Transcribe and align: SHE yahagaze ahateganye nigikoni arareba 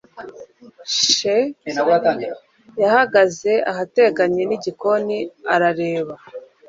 SHE 0.97 1.37
yahagaze 2.83 3.51
ahateganye 3.71 4.41
nigikoni 4.49 5.17
arareba 5.53 6.13